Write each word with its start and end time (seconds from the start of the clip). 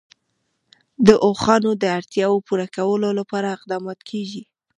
د 1.07 1.09
اوښانو 1.25 1.71
د 1.81 1.83
اړتیاوو 1.97 2.43
پوره 2.47 2.67
کولو 2.77 3.09
لپاره 3.19 3.47
اقدامات 3.57 3.99
کېږي. 4.09 4.43